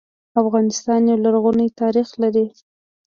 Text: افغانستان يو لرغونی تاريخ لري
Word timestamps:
افغانستان 0.41 1.01
يو 1.09 1.17
لرغونی 1.23 1.67
تاريخ 1.79 2.07
لري 2.21 2.45